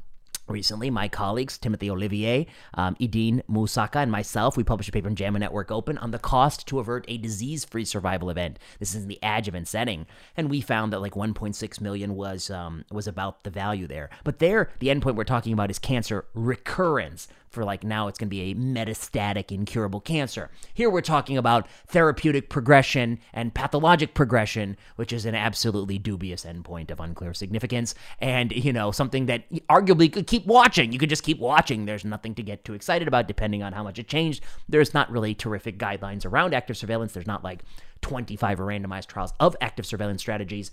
Recently, 0.47 0.89
my 0.89 1.07
colleagues, 1.09 1.57
Timothy 1.57 1.89
Olivier, 1.89 2.47
um, 2.73 2.95
Ideen 2.95 3.41
Musaka, 3.49 3.97
and 3.97 4.11
myself, 4.11 4.55
we 4.55 4.63
published 4.63 4.89
a 4.89 4.91
paper 4.93 5.09
in 5.09 5.15
JAMA 5.15 5.39
Network 5.39 5.71
Open 5.71 5.97
on 5.97 6.11
the 6.11 6.19
cost 6.19 6.65
to 6.67 6.79
avert 6.79 7.03
a 7.07 7.17
disease-free 7.17 7.85
survival 7.85 8.29
event. 8.29 8.57
This 8.79 8.95
is 8.95 9.03
in 9.03 9.09
the 9.09 9.19
adjuvant 9.21 9.67
setting, 9.67 10.05
and 10.37 10.49
we 10.49 10.61
found 10.61 10.93
that 10.93 11.01
like 11.01 11.13
1.6 11.13 11.81
million 11.81 12.15
was 12.15 12.49
um, 12.49 12.85
was 12.91 13.07
about 13.07 13.43
the 13.43 13.49
value 13.49 13.87
there. 13.87 14.09
But 14.23 14.39
there, 14.39 14.69
the 14.79 14.87
endpoint 14.87 15.15
we're 15.15 15.25
talking 15.25 15.53
about 15.53 15.69
is 15.69 15.79
cancer 15.79 16.25
recurrence 16.33 17.27
for 17.57 17.65
like 17.65 17.83
now 17.83 18.07
it's 18.07 18.19
going 18.19 18.27
to 18.27 18.29
be 18.29 18.51
a 18.51 18.55
metastatic 18.55 19.51
incurable 19.51 19.99
cancer. 19.99 20.51
Here 20.75 20.91
we're 20.91 21.01
talking 21.01 21.37
about 21.37 21.67
therapeutic 21.87 22.49
progression 22.49 23.17
and 23.33 23.51
pathologic 23.51 24.13
progression, 24.13 24.77
which 24.95 25.11
is 25.11 25.25
an 25.25 25.33
absolutely 25.33 25.97
dubious 25.97 26.45
endpoint 26.45 26.91
of 26.91 26.99
unclear 26.99 27.33
significance 27.33 27.95
and, 28.19 28.51
you 28.51 28.71
know, 28.71 28.91
something 28.91 29.25
that 29.25 29.51
arguably 29.69 30.13
could 30.13 30.27
keep 30.27 30.45
watching. 30.45 30.91
You 30.91 30.99
could 30.99 31.09
just 31.09 31.23
keep 31.23 31.39
watching. 31.39 31.85
There's 31.85 32.05
nothing 32.05 32.35
to 32.35 32.43
get 32.43 32.63
too 32.63 32.75
excited 32.75 33.07
about 33.07 33.27
depending 33.27 33.63
on 33.63 33.73
how 33.73 33.81
much 33.81 33.97
it 33.97 34.07
changed. 34.07 34.43
There's 34.69 34.93
not 34.93 35.09
really 35.09 35.33
terrific 35.33 35.79
guidelines 35.79 36.27
around 36.27 36.53
active 36.53 36.77
surveillance. 36.77 37.13
There's 37.13 37.25
not 37.25 37.43
like 37.43 37.63
25 38.01 38.59
randomized 38.59 39.07
trials 39.07 39.33
of 39.39 39.55
active 39.61 39.87
surveillance 39.87 40.21
strategies. 40.21 40.69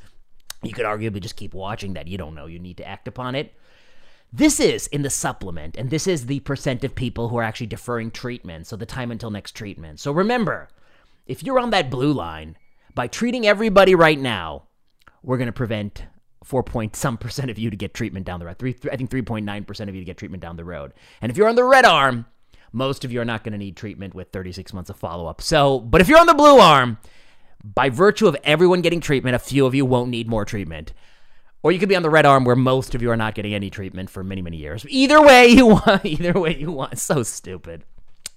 You 0.63 0.75
could 0.75 0.85
arguably 0.85 1.23
just 1.23 1.37
keep 1.37 1.55
watching 1.55 1.95
that. 1.95 2.09
You 2.09 2.19
don't 2.19 2.35
know. 2.35 2.45
You 2.45 2.59
need 2.59 2.77
to 2.77 2.87
act 2.87 3.09
upon 3.09 3.35
it. 3.35 3.55
This 4.37 4.59
is 4.59 4.89
in 4.89 5.03
the 5.03 5.11
supplement, 5.11 5.77
and 5.77 5.91
this 5.91 6.09
is 6.09 6.27
the 6.27 6.41
percent 6.41 6.83
of 6.83 6.97
people 6.97 7.29
who 7.29 7.37
are 7.37 7.45
actually 7.45 7.69
deferring 7.69 8.11
treatment, 8.11 8.67
so 8.67 8.75
the 8.75 8.85
time 8.85 9.13
until 9.13 9.31
next 9.31 9.53
treatment. 9.53 10.01
So 10.01 10.11
remember, 10.11 10.71
if 11.25 11.45
you're 11.45 11.61
on 11.61 11.71
that 11.71 11.89
blue 11.89 12.13
line, 12.13 12.57
by 12.97 13.07
treating 13.07 13.47
everybody 13.47 13.95
right 13.95 14.19
now, 14.19 14.65
we're 15.23 15.37
going 15.37 15.47
to 15.47 15.53
prevent 15.53 16.07
four 16.43 16.65
point 16.65 16.97
some 16.97 17.17
percent 17.17 17.49
of 17.49 17.61
you 17.61 17.71
to 17.71 17.77
get 17.77 17.95
treatment 17.95 18.27
down 18.27 18.41
the 18.41 18.47
road. 18.47 18.59
Three, 18.59 18.73
th- 18.73 18.93
I 18.93 18.97
think 18.97 19.09
3.9 19.09 19.67
percent 19.69 19.89
of 19.89 19.95
you 19.95 20.01
to 20.01 20.05
get 20.05 20.17
treatment 20.17 20.43
down 20.43 20.57
the 20.57 20.65
road. 20.65 20.95
And 21.23 21.31
if 21.31 21.39
you're 21.39 21.49
on 21.49 21.55
the 21.55 21.63
red 21.63 21.85
arm, 21.85 22.27
most 22.73 23.05
of 23.05 23.13
you 23.13 23.21
are 23.21 23.25
not 23.25 23.45
going 23.45 23.53
to 23.53 23.59
need 23.59 23.76
treatment 23.76 24.17
with 24.17 24.33
36 24.33 24.73
months 24.73 24.91
of 24.91 24.97
follow 24.97 25.29
up. 25.29 25.43
So, 25.43 25.79
but 25.79 26.00
if 26.00 26.09
you're 26.09 26.19
on 26.19 26.26
the 26.26 26.35
blue 26.35 26.59
arm, 26.59 26.99
by 27.62 27.88
virtue 27.88 28.26
of 28.26 28.37
everyone 28.43 28.83
getting 28.83 29.00
treatment, 29.00 29.37
a 29.37 29.38
few 29.38 29.64
of 29.64 29.76
you 29.76 29.87
won't 29.87 30.11
need 30.11 30.29
more 30.29 30.45
treatment. 30.45 30.93
Or 31.64 31.73
you 31.73 31.78
could 31.78 31.88
be 31.88 31.97
on 31.97 32.02
the 32.02 32.11
red 32.11 32.26
arm 32.26 32.44
where 32.44 32.54
most 32.54 32.94
of 32.94 33.00
you 33.00 33.11
are 33.11 33.16
not 33.16 33.35
getting 33.35 33.54
any 33.54 33.71
treatment 33.71 34.11
for 34.11 34.23
many, 34.23 34.42
many 34.42 34.59
years. 34.59 34.85
Either 34.87 35.21
way 35.21 35.47
you 35.49 35.66
want, 35.66 36.04
either 36.04 36.38
way 36.38 36.54
you 36.54 36.71
want. 36.71 36.99
So 36.99 37.23
stupid. 37.23 37.85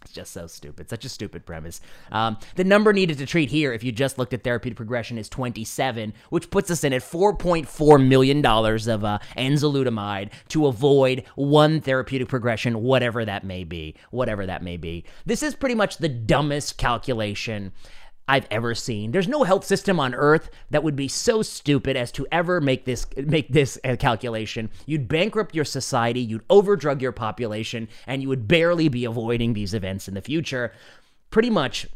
It's 0.03 0.13
just 0.13 0.31
so 0.31 0.47
stupid. 0.47 0.89
Such 0.89 1.03
a 1.03 1.09
stupid 1.09 1.45
premise. 1.45 1.81
Um, 2.09 2.37
the 2.55 2.63
number 2.63 2.93
needed 2.93 3.17
to 3.17 3.25
treat 3.25 3.49
here, 3.49 3.73
if 3.73 3.83
you 3.83 3.91
just 3.91 4.17
looked 4.17 4.33
at 4.33 4.45
therapeutic 4.45 4.77
progression, 4.77 5.17
is 5.17 5.27
27, 5.27 6.13
which 6.29 6.49
puts 6.49 6.71
us 6.71 6.85
in 6.85 6.93
at 6.93 7.01
$4.4 7.01 8.07
million 8.07 8.45
of 8.45 9.03
uh, 9.03 9.19
enzalutamide 9.35 10.31
to 10.47 10.67
avoid 10.67 11.25
one 11.35 11.81
therapeutic 11.81 12.29
progression, 12.29 12.81
whatever 12.81 13.25
that 13.25 13.43
may 13.43 13.65
be. 13.65 13.95
Whatever 14.11 14.45
that 14.45 14.63
may 14.63 14.77
be. 14.77 15.03
This 15.25 15.43
is 15.43 15.53
pretty 15.53 15.75
much 15.75 15.97
the 15.97 16.07
dumbest 16.07 16.77
calculation 16.77 17.73
I've 18.27 18.47
ever 18.51 18.75
seen. 18.75 19.11
There's 19.11 19.27
no 19.27 19.43
health 19.43 19.65
system 19.65 19.99
on 19.99 20.13
earth 20.13 20.49
that 20.69 20.83
would 20.83 20.95
be 20.95 21.07
so 21.07 21.41
stupid 21.41 21.95
as 21.95 22.11
to 22.13 22.27
ever 22.31 22.59
make 22.59 22.85
this 22.85 23.05
make 23.15 23.49
this 23.49 23.79
a 23.83 23.95
calculation. 23.95 24.69
You'd 24.85 25.07
bankrupt 25.07 25.55
your 25.55 25.65
society, 25.65 26.19
you'd 26.19 26.47
overdrug 26.49 27.01
your 27.01 27.13
population, 27.13 27.87
and 28.05 28.21
you 28.21 28.27
would 28.27 28.47
barely 28.47 28.89
be 28.89 29.05
avoiding 29.05 29.53
these 29.53 29.73
events 29.73 30.07
in 30.07 30.13
the 30.13 30.21
future. 30.21 30.73
Pretty 31.29 31.49
much 31.49 31.87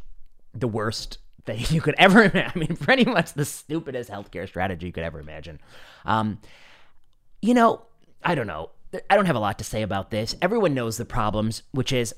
the 0.53 0.67
worst 0.67 1.17
thing 1.45 1.65
you 1.69 1.81
could 1.81 1.95
ever 1.97 2.23
imagine. 2.23 2.51
I 2.55 2.59
mean, 2.59 2.77
pretty 2.77 3.05
much 3.05 3.33
the 3.33 3.45
stupidest 3.45 4.09
healthcare 4.09 4.47
strategy 4.47 4.87
you 4.87 4.93
could 4.93 5.03
ever 5.03 5.19
imagine. 5.19 5.59
Um, 6.05 6.39
you 7.41 7.53
know, 7.53 7.81
I 8.23 8.35
don't 8.35 8.47
know. 8.47 8.69
I 9.09 9.15
don't 9.15 9.25
have 9.25 9.35
a 9.35 9.39
lot 9.39 9.57
to 9.59 9.63
say 9.63 9.81
about 9.81 10.11
this. 10.11 10.35
Everyone 10.41 10.73
knows 10.73 10.97
the 10.97 11.05
problems, 11.05 11.63
which 11.71 11.91
is 11.91 12.13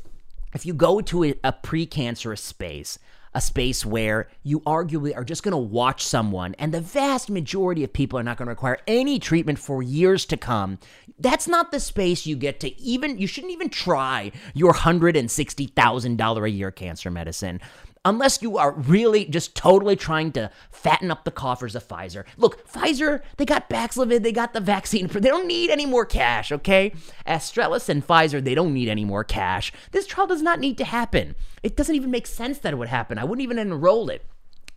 if 0.54 0.66
you 0.66 0.74
go 0.74 1.02
to 1.02 1.24
a, 1.24 1.36
a 1.44 1.54
precancerous 1.54 2.40
space, 2.40 3.00
a 3.36 3.42
space 3.42 3.86
where 3.86 4.28
you 4.44 4.60
arguably 4.62 5.16
are 5.16 5.24
just 5.24 5.44
going 5.44 5.54
to 5.54 5.58
watch 5.58 6.06
someone, 6.06 6.56
and 6.60 6.74
the 6.74 6.82
vast 6.82 7.30
majority 7.30 7.84
of 7.84 7.94
people 7.94 8.18
are 8.20 8.24
not 8.24 8.38
going 8.38 8.46
to 8.48 8.52
require 8.52 8.80
any 8.88 9.20
treatment 9.20 9.60
for 9.60 9.82
years 9.82 10.26
to 10.26 10.38
come. 10.38 10.80
That's 11.20 11.48
not 11.48 11.72
the 11.72 11.80
space 11.80 12.26
you 12.26 12.36
get 12.36 12.60
to 12.62 12.80
even, 12.80 13.18
you 13.18 13.28
shouldn't 13.28 13.54
even 13.54 13.70
try 13.70 14.32
your 14.54 14.74
$160,000 14.74 16.44
a 16.44 16.50
year 16.50 16.72
cancer 16.72 17.10
medicine. 17.10 17.62
Unless 18.06 18.42
you 18.42 18.58
are 18.58 18.72
really 18.72 19.26
just 19.26 19.56
totally 19.56 19.96
trying 19.96 20.32
to 20.34 20.50
fatten 20.72 21.10
up 21.10 21.24
the 21.24 21.32
coffers 21.32 21.76
of 21.76 21.88
Pfizer. 21.88 22.26
Look, 22.38 22.68
Pfizer, 22.68 23.22
they 23.38 23.46
got 23.46 23.70
Paxlovid, 23.70 24.24
they 24.24 24.32
got 24.32 24.54
the 24.54 24.62
vaccine. 24.62 25.10
They 25.24 25.30
don't 25.30 25.48
need 25.48 25.70
any 25.70 25.86
more 25.86 26.06
cash, 26.06 26.52
okay? 26.52 26.94
Astellas 27.26 27.88
and 27.88 28.06
Pfizer, 28.06 28.44
they 28.44 28.56
don't 28.56 28.74
need 28.74 28.90
any 28.90 29.06
more 29.06 29.24
cash. 29.24 29.72
This 29.92 30.06
trial 30.06 30.28
does 30.28 30.42
not 30.42 30.60
need 30.60 30.78
to 30.80 30.86
happen. 30.86 31.36
It 31.62 31.78
doesn't 31.78 31.96
even 31.96 32.12
make 32.12 32.28
sense 32.28 32.60
that 32.60 32.74
it 32.74 32.76
would 32.76 32.90
happen. 32.90 33.18
I 33.18 33.24
wouldn't 33.24 33.44
even 33.44 33.58
enroll 33.58 34.10
it. 34.10 34.26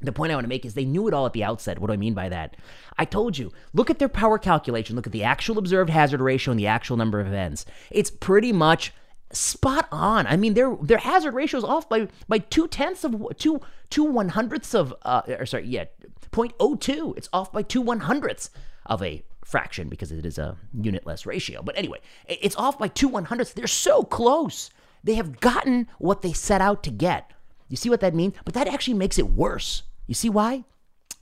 The 0.00 0.12
point 0.12 0.30
I 0.30 0.36
want 0.36 0.44
to 0.44 0.48
make 0.48 0.64
is 0.64 0.74
they 0.74 0.84
knew 0.84 1.08
it 1.08 1.14
all 1.14 1.26
at 1.26 1.32
the 1.32 1.42
outset. 1.42 1.78
What 1.80 1.88
do 1.88 1.94
I 1.94 1.96
mean 1.96 2.14
by 2.14 2.28
that? 2.28 2.56
I 2.96 3.06
told 3.06 3.38
you, 3.38 3.52
look 3.72 3.90
at 3.90 3.98
their 3.98 4.08
power 4.08 4.38
calculation, 4.38 4.94
look 4.94 5.06
at 5.06 5.12
the 5.12 5.24
actual 5.24 5.58
observed 5.58 5.90
hazard 5.90 6.20
ratio 6.20 6.52
and 6.52 6.60
the 6.60 6.66
actual 6.66 6.96
number 6.96 7.18
of 7.18 7.26
events. 7.26 7.64
It's 7.90 8.10
pretty 8.10 8.52
much 8.52 8.92
spot 9.36 9.88
on. 9.92 10.26
I 10.26 10.36
mean, 10.36 10.54
their 10.54 10.74
their 10.82 10.98
hazard 10.98 11.34
ratio 11.34 11.58
is 11.58 11.64
off 11.64 11.88
by 11.88 12.08
by 12.28 12.38
two 12.38 12.66
tenths 12.68 13.04
of 13.04 13.22
two 13.38 13.60
two 13.90 14.04
one 14.04 14.30
hundredths 14.30 14.74
of 14.74 14.94
uh, 15.02 15.22
or 15.28 15.46
sorry, 15.46 15.66
yeah, 15.66 15.84
0.02. 16.32 17.16
It's 17.16 17.28
off 17.32 17.52
by 17.52 17.62
two 17.62 17.80
one 17.80 18.00
hundredths 18.00 18.50
of 18.86 19.02
a 19.02 19.22
fraction 19.44 19.88
because 19.88 20.10
it 20.10 20.26
is 20.26 20.38
a 20.38 20.56
unitless 20.72 21.26
ratio. 21.26 21.62
But 21.62 21.76
anyway, 21.78 22.00
it's 22.26 22.56
off 22.56 22.78
by 22.78 22.88
two 22.88 23.08
one 23.08 23.26
hundredths. 23.26 23.52
They're 23.52 23.66
so 23.66 24.02
close. 24.02 24.70
They 25.04 25.14
have 25.14 25.40
gotten 25.40 25.88
what 25.98 26.22
they 26.22 26.32
set 26.32 26.60
out 26.60 26.82
to 26.84 26.90
get. 26.90 27.30
You 27.68 27.76
see 27.76 27.90
what 27.90 28.00
that 28.00 28.14
means? 28.14 28.34
But 28.44 28.54
that 28.54 28.68
actually 28.68 28.94
makes 28.94 29.18
it 29.18 29.28
worse. 29.30 29.82
You 30.06 30.14
see 30.14 30.30
why? 30.30 30.64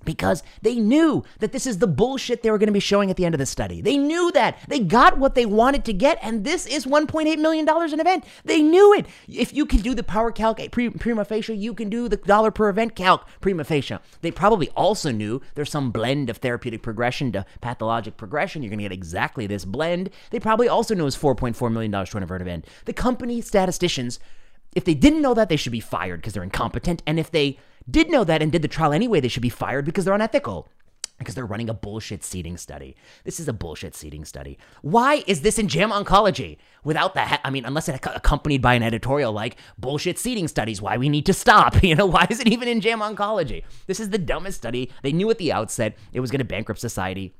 Because 0.04 0.42
they 0.62 0.76
knew 0.76 1.24
that 1.38 1.52
this 1.52 1.66
is 1.66 1.78
the 1.78 1.86
bullshit 1.86 2.42
they 2.42 2.50
were 2.50 2.58
going 2.58 2.68
to 2.68 2.72
be 2.72 2.80
showing 2.80 3.10
at 3.10 3.16
the 3.16 3.24
end 3.24 3.34
of 3.34 3.38
the 3.38 3.46
study. 3.46 3.80
They 3.80 3.96
knew 3.96 4.30
that. 4.32 4.58
They 4.68 4.80
got 4.80 5.18
what 5.18 5.34
they 5.34 5.46
wanted 5.46 5.84
to 5.86 5.92
get, 5.92 6.18
and 6.22 6.44
this 6.44 6.66
is 6.66 6.86
$1.8 6.86 7.38
million 7.38 7.68
an 7.68 8.00
event. 8.00 8.24
They 8.44 8.62
knew 8.62 8.94
it. 8.94 9.06
If 9.28 9.52
you 9.52 9.66
can 9.66 9.80
do 9.80 9.94
the 9.94 10.02
power 10.02 10.30
calc 10.30 10.60
eh, 10.60 10.68
prima 10.68 11.24
facie, 11.24 11.56
you 11.56 11.74
can 11.74 11.88
do 11.88 12.08
the 12.08 12.16
dollar 12.16 12.50
per 12.50 12.68
event 12.68 12.94
calc 12.94 13.26
prima 13.40 13.64
facie. 13.64 13.98
They 14.20 14.30
probably 14.30 14.68
also 14.70 15.10
knew 15.10 15.40
there's 15.54 15.70
some 15.70 15.90
blend 15.90 16.30
of 16.30 16.38
therapeutic 16.38 16.82
progression 16.82 17.32
to 17.32 17.46
pathologic 17.60 18.16
progression. 18.16 18.62
You're 18.62 18.70
going 18.70 18.78
to 18.78 18.84
get 18.84 18.92
exactly 18.92 19.46
this 19.46 19.64
blend. 19.64 20.10
They 20.30 20.40
probably 20.40 20.68
also 20.68 20.94
knew 20.94 21.06
it's 21.06 21.16
$4.4 21.16 21.72
million 21.72 21.92
to 21.92 22.16
an 22.16 22.22
event. 22.22 22.66
The 22.84 22.92
company 22.92 23.40
statisticians, 23.40 24.18
if 24.74 24.84
they 24.84 24.94
didn't 24.94 25.22
know 25.22 25.34
that, 25.34 25.48
they 25.48 25.56
should 25.56 25.72
be 25.72 25.80
fired 25.80 26.20
because 26.20 26.32
they're 26.32 26.42
incompetent. 26.42 27.02
And 27.06 27.18
if 27.18 27.30
they 27.30 27.58
did 27.90 28.10
know 28.10 28.24
that 28.24 28.42
and 28.42 28.50
did 28.50 28.62
the 28.62 28.68
trial 28.68 28.92
anyway, 28.92 29.20
they 29.20 29.28
should 29.28 29.42
be 29.42 29.48
fired 29.48 29.84
because 29.84 30.04
they're 30.04 30.14
unethical. 30.14 30.68
Because 31.18 31.36
they're 31.36 31.46
running 31.46 31.70
a 31.70 31.74
bullshit 31.74 32.24
seeding 32.24 32.56
study. 32.56 32.96
This 33.22 33.38
is 33.38 33.46
a 33.46 33.52
bullshit 33.52 33.94
seeding 33.94 34.24
study. 34.24 34.58
Why 34.82 35.22
is 35.28 35.42
this 35.42 35.60
in 35.60 35.68
JAMA 35.68 36.02
Oncology? 36.02 36.56
Without 36.82 37.14
that, 37.14 37.40
I 37.44 37.50
mean, 37.50 37.64
unless 37.64 37.88
it's 37.88 38.04
accompanied 38.04 38.60
by 38.60 38.74
an 38.74 38.82
editorial 38.82 39.32
like 39.32 39.56
bullshit 39.78 40.18
seeding 40.18 40.48
studies, 40.48 40.82
why 40.82 40.96
we 40.96 41.08
need 41.08 41.26
to 41.26 41.32
stop. 41.32 41.76
You 41.84 41.94
know, 41.94 42.06
why 42.06 42.26
is 42.28 42.40
it 42.40 42.48
even 42.48 42.66
in 42.66 42.80
JAMA 42.80 43.14
Oncology? 43.14 43.62
This 43.86 44.00
is 44.00 44.10
the 44.10 44.18
dumbest 44.18 44.58
study. 44.58 44.90
They 45.02 45.12
knew 45.12 45.30
at 45.30 45.38
the 45.38 45.52
outset 45.52 45.96
it 46.12 46.20
was 46.20 46.32
going 46.32 46.40
to 46.40 46.44
bankrupt 46.44 46.80
society. 46.80 47.34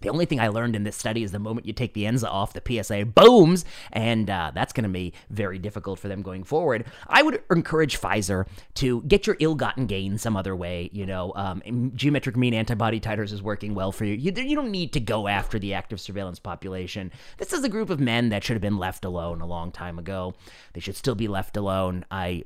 The 0.00 0.08
only 0.08 0.24
thing 0.24 0.40
I 0.40 0.48
learned 0.48 0.76
in 0.76 0.84
this 0.84 0.96
study 0.96 1.22
is 1.22 1.32
the 1.32 1.38
moment 1.38 1.66
you 1.66 1.72
take 1.72 1.94
the 1.94 2.04
ENZA 2.04 2.28
off, 2.28 2.52
the 2.52 2.82
PSA 2.82 3.06
booms, 3.06 3.64
and 3.92 4.28
uh, 4.28 4.52
that's 4.54 4.72
going 4.72 4.84
to 4.84 4.90
be 4.90 5.12
very 5.30 5.58
difficult 5.58 5.98
for 5.98 6.08
them 6.08 6.22
going 6.22 6.44
forward. 6.44 6.84
I 7.08 7.22
would 7.22 7.42
encourage 7.50 8.00
Pfizer 8.00 8.46
to 8.74 9.02
get 9.02 9.26
your 9.26 9.36
ill-gotten 9.40 9.86
gain 9.86 10.18
some 10.18 10.36
other 10.36 10.54
way. 10.56 10.90
You 10.92 11.06
know, 11.06 11.32
um, 11.36 11.92
geometric 11.94 12.36
mean 12.36 12.54
antibody 12.54 13.00
titers 13.00 13.32
is 13.32 13.42
working 13.42 13.74
well 13.74 13.92
for 13.92 14.04
you. 14.04 14.14
you. 14.14 14.32
You 14.32 14.56
don't 14.56 14.70
need 14.70 14.92
to 14.94 15.00
go 15.00 15.28
after 15.28 15.58
the 15.58 15.74
active 15.74 16.00
surveillance 16.00 16.38
population. 16.38 17.12
This 17.38 17.52
is 17.52 17.64
a 17.64 17.68
group 17.68 17.90
of 17.90 18.00
men 18.00 18.30
that 18.30 18.44
should 18.44 18.54
have 18.54 18.62
been 18.62 18.78
left 18.78 19.04
alone 19.04 19.40
a 19.40 19.46
long 19.46 19.72
time 19.72 19.98
ago. 19.98 20.34
They 20.72 20.80
should 20.80 20.96
still 20.96 21.14
be 21.14 21.28
left 21.28 21.56
alone. 21.56 22.04
I, 22.10 22.44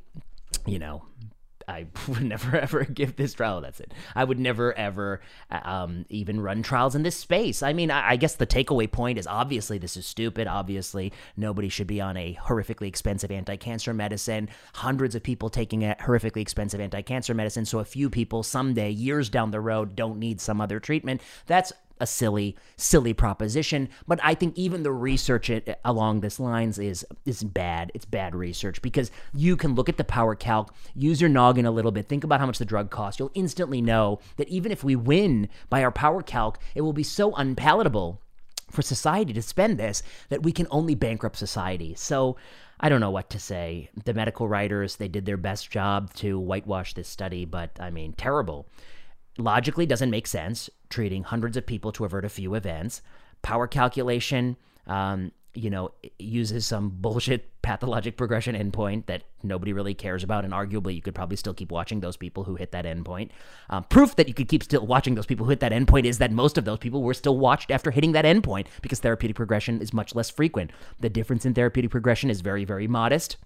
you 0.67 0.79
know, 0.79 1.05
I 1.69 1.87
would 2.09 2.23
never 2.23 2.57
ever 2.59 2.85
give 2.85 3.17
this 3.17 3.35
trial. 3.35 3.61
That's 3.61 3.81
it. 3.81 3.93
I 4.15 4.25
would 4.25 4.39
never 4.39 4.77
ever 4.77 5.21
uh, 5.51 5.61
um, 5.65 6.07
even 6.09 6.41
run 6.41 6.63
trials 6.63 6.95
in 6.95 7.03
this 7.03 7.17
space. 7.17 7.63
I 7.63 7.73
mean, 7.73 7.91
I, 7.91 8.11
I, 8.11 8.17
guess 8.17 8.37
the 8.37 8.47
takeaway 8.47 8.91
point 8.91 9.19
is 9.19 9.27
obviously 9.27 9.79
this 9.79 9.97
is 9.97 10.07
stupid. 10.07 10.47
Obviously, 10.47 11.13
nobody 11.37 11.69
should 11.69 11.87
be 11.87 12.01
on 12.01 12.17
a 12.17 12.39
horrifically 12.43 12.87
expensive 12.87 13.31
anti-cancer 13.31 13.95
medicine. 13.95 14.49
Hundreds 14.75 15.15
of 15.15 15.23
people 15.23 15.51
taking 15.51 15.85
a 15.85 15.97
horrifically 16.01 16.43
expensive 16.43 16.81
anti-cancer 16.81 17.35
medicine. 17.35 17.65
So 17.65 17.79
a 17.79 17.85
few 17.85 18.11
people 18.11 18.43
someday, 18.43 18.91
years 18.91 19.29
down 19.29 19.51
the 19.51 19.61
road, 19.61 19.97
don't 19.97 20.19
need 20.19 20.41
some 20.41 20.61
other 20.61 20.81
treatment. 20.81 21.21
That's 21.47 21.73
a 22.05 22.07
silly, 22.07 22.55
silly 22.77 23.15
proposition. 23.15 23.89
But 24.07 24.21
I 24.23 24.35
think 24.35 24.57
even 24.57 24.83
the 24.83 24.93
research 24.93 25.49
it, 25.49 25.81
along 25.85 26.21
this 26.21 26.39
lines 26.39 26.79
is 26.79 27.05
is 27.25 27.43
bad. 27.43 27.91
It's 27.95 28.05
bad 28.05 28.35
research 28.35 28.83
because 28.83 29.11
you 29.33 29.57
can 29.57 29.75
look 29.75 29.89
at 29.89 29.97
the 29.97 30.05
power 30.05 30.35
calc, 30.35 30.73
use 30.95 31.21
your 31.21 31.31
noggin 31.31 31.65
a 31.67 31.71
little 31.71 31.91
bit, 31.91 32.07
think 32.07 32.23
about 32.23 32.41
how 32.41 32.47
much 32.47 32.59
the 32.59 32.67
drug 32.67 32.91
costs. 32.91 33.19
You'll 33.19 33.33
instantly 33.35 33.81
know 33.81 34.21
that 34.37 34.49
even 34.49 34.71
if 34.71 34.85
we 34.85 34.95
win 34.95 35.49
by 35.71 35.83
our 35.83 35.91
power 35.91 36.23
calc, 36.23 36.59
it 36.75 36.83
will 36.83 36.93
be 36.93 37.03
so 37.03 37.35
unpalatable 37.35 38.21
for 38.71 38.83
society 38.83 39.33
to 39.33 39.43
spend 39.43 39.79
this 39.79 40.03
that 40.29 40.43
we 40.43 40.53
can 40.53 40.67
only 40.71 40.95
bankrupt 40.95 41.37
society. 41.37 41.95
So 41.97 42.37
I 42.79 42.91
don't 42.91 43.01
know 43.01 43.11
what 43.11 43.31
to 43.31 43.39
say. 43.39 43.89
The 44.05 44.13
medical 44.13 44.47
writers, 44.47 44.97
they 44.97 45.09
did 45.09 45.25
their 45.25 45.39
best 45.39 45.71
job 45.71 46.13
to 46.15 46.39
whitewash 46.39 46.93
this 46.93 47.09
study, 47.09 47.47
but 47.47 47.71
I 47.81 47.89
mean, 47.91 48.13
terrible 48.13 48.67
logically 49.39 49.87
doesn't 49.87 50.11
make 50.11 50.27
sense 50.27 50.71
treating 50.91 51.25
hundreds 51.25 51.57
of 51.57 51.67
people 51.67 51.93
to 51.93 52.05
avert 52.05 52.25
a 52.25 52.29
few 52.29 52.55
events. 52.55 53.03
Power 53.43 53.67
calculation, 53.67 54.57
um, 54.87 55.33
you 55.55 55.71
know, 55.71 55.91
uses 56.19 56.67
some 56.67 56.91
bullshit 57.01 57.51
pathologic 57.63 58.17
progression 58.17 58.55
endpoint 58.55 59.07
that 59.07 59.23
nobody 59.43 59.73
really 59.73 59.95
cares 59.95 60.23
about, 60.23 60.45
and 60.45 60.53
arguably 60.53 60.95
you 60.95 61.03
could 61.03 61.15
probably 61.15 61.37
still 61.37 61.55
keep 61.55 61.73
watching 61.73 62.01
those 62.01 62.17
people 62.17 62.45
who 62.45 62.57
hit 62.57 62.73
that 62.73 62.85
endpoint. 62.85 63.31
Um, 63.71 63.85
proof 63.85 64.17
that 64.17 64.29
you 64.29 64.35
could 64.35 64.49
keep 64.49 64.63
still 64.63 64.87
watching 64.87 65.15
those 65.15 65.27
people 65.27 65.47
who 65.47 65.51
hit 65.51 65.61
that 65.61 65.73
endpoint 65.73 66.05
is 66.05 66.19
that 66.19 66.31
most 66.31 66.59
of 66.59 66.65
those 66.65 66.79
people 66.79 67.03
were 67.03 67.15
still 67.15 67.39
watched 67.39 67.71
after 67.71 67.91
hitting 67.91 68.13
that 68.13 68.25
endpoint 68.25 68.67
because 68.83 69.01
therapeutic 69.01 69.37
progression 69.37 69.81
is 69.81 69.93
much 69.93 70.15
less 70.15 70.31
frequent. 70.31 70.71
The 71.01 71.09
difference 71.09 71.47
in 71.47 71.55
therapeutic 71.55 71.91
progression 71.91 72.31
is 72.31 72.41
very, 72.41 72.65
very 72.65 72.87
modest. 72.87 73.37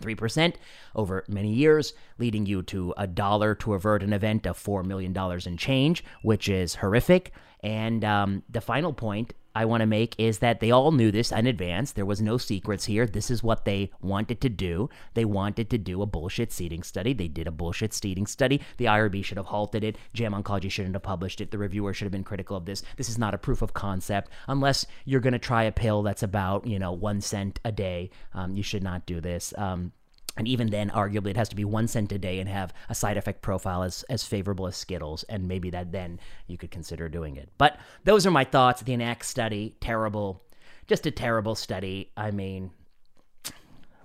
3% 0.00 0.54
over 0.94 1.24
many 1.28 1.52
years, 1.52 1.92
leading 2.18 2.46
you 2.46 2.62
to 2.62 2.94
a 2.96 3.06
dollar 3.06 3.54
to 3.56 3.74
avert 3.74 4.02
an 4.02 4.12
event 4.12 4.46
of 4.46 4.58
$4 4.58 4.84
million 4.84 5.16
in 5.46 5.56
change, 5.56 6.04
which 6.22 6.48
is 6.48 6.76
horrific. 6.76 7.32
And 7.62 8.04
um, 8.04 8.42
the 8.48 8.60
final 8.60 8.92
point 8.92 9.34
I 9.58 9.64
want 9.64 9.80
to 9.80 9.86
make 9.86 10.14
is 10.18 10.38
that 10.38 10.60
they 10.60 10.70
all 10.70 10.92
knew 10.92 11.10
this 11.10 11.32
in 11.32 11.48
advance. 11.48 11.90
There 11.90 12.06
was 12.06 12.22
no 12.22 12.38
secrets 12.38 12.84
here. 12.84 13.06
This 13.06 13.28
is 13.28 13.42
what 13.42 13.64
they 13.64 13.90
wanted 14.00 14.40
to 14.42 14.48
do. 14.48 14.88
They 15.14 15.24
wanted 15.24 15.68
to 15.70 15.78
do 15.78 16.00
a 16.00 16.06
bullshit 16.06 16.52
seeding 16.52 16.84
study. 16.84 17.12
They 17.12 17.26
did 17.26 17.48
a 17.48 17.50
bullshit 17.50 17.92
seeding 17.92 18.28
study. 18.28 18.60
The 18.76 18.84
IRB 18.84 19.24
should 19.24 19.36
have 19.36 19.46
halted 19.46 19.82
it. 19.82 19.96
JAMA 20.14 20.40
Oncology 20.40 20.70
shouldn't 20.70 20.94
have 20.94 21.02
published 21.02 21.40
it. 21.40 21.50
The 21.50 21.58
reviewer 21.58 21.92
should 21.92 22.04
have 22.04 22.12
been 22.12 22.22
critical 22.22 22.56
of 22.56 22.66
this. 22.66 22.84
This 22.96 23.08
is 23.08 23.18
not 23.18 23.34
a 23.34 23.38
proof 23.38 23.60
of 23.60 23.74
concept. 23.74 24.30
Unless 24.46 24.86
you're 25.04 25.20
going 25.20 25.32
to 25.32 25.40
try 25.40 25.64
a 25.64 25.72
pill 25.72 26.04
that's 26.04 26.22
about, 26.22 26.64
you 26.64 26.78
know, 26.78 26.92
one 26.92 27.20
cent 27.20 27.58
a 27.64 27.72
day, 27.72 28.10
um, 28.34 28.54
you 28.54 28.62
should 28.62 28.84
not 28.84 29.06
do 29.06 29.20
this. 29.20 29.52
Um, 29.58 29.90
and 30.38 30.46
even 30.46 30.70
then, 30.70 30.88
arguably, 30.90 31.30
it 31.30 31.36
has 31.36 31.48
to 31.48 31.56
be 31.56 31.64
one 31.64 31.88
cent 31.88 32.12
a 32.12 32.18
day 32.18 32.38
and 32.38 32.48
have 32.48 32.72
a 32.88 32.94
side 32.94 33.16
effect 33.16 33.42
profile 33.42 33.82
as, 33.82 34.04
as 34.04 34.24
favorable 34.24 34.68
as 34.68 34.76
Skittles. 34.76 35.24
And 35.24 35.48
maybe 35.48 35.68
that 35.70 35.90
then 35.90 36.20
you 36.46 36.56
could 36.56 36.70
consider 36.70 37.08
doing 37.08 37.36
it. 37.36 37.50
But 37.58 37.78
those 38.04 38.24
are 38.24 38.30
my 38.30 38.44
thoughts. 38.44 38.80
The 38.80 38.92
ENACT 38.92 39.24
study, 39.24 39.74
terrible. 39.80 40.44
Just 40.86 41.06
a 41.06 41.10
terrible 41.10 41.56
study. 41.56 42.12
I 42.16 42.30
mean, 42.30 42.70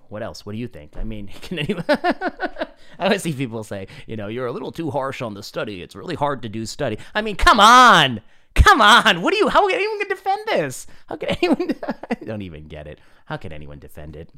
what 0.09 0.23
else? 0.23 0.43
What 0.43 0.53
do 0.53 0.57
you 0.57 0.67
think? 0.67 0.97
I 0.97 1.03
mean, 1.03 1.27
can 1.41 1.59
anyone. 1.59 1.85
I 1.89 2.67
always 2.99 3.21
see 3.21 3.33
people 3.33 3.63
say, 3.63 3.87
you 4.07 4.17
know, 4.17 4.27
you're 4.27 4.47
a 4.47 4.51
little 4.51 4.71
too 4.71 4.89
harsh 4.89 5.21
on 5.21 5.35
the 5.35 5.43
study. 5.43 5.83
It's 5.83 5.95
really 5.95 6.15
hard 6.15 6.41
to 6.41 6.49
do 6.49 6.65
study. 6.65 6.97
I 7.13 7.21
mean, 7.21 7.35
come 7.35 7.59
on. 7.59 8.21
Come 8.55 8.81
on. 8.81 9.21
What 9.21 9.33
do 9.33 9.37
you. 9.37 9.49
How 9.49 9.67
can 9.67 9.75
anyone 9.75 10.07
defend 10.07 10.47
this? 10.47 10.87
How 11.07 11.15
can 11.15 11.29
anyone. 11.41 11.75
I 12.09 12.15
don't 12.25 12.41
even 12.41 12.67
get 12.67 12.87
it. 12.87 12.99
How 13.25 13.37
can 13.37 13.53
anyone 13.53 13.77
defend 13.77 14.15
it? 14.15 14.31